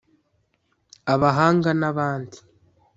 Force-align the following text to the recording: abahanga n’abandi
abahanga 1.13 1.69
n’abandi 1.79 2.37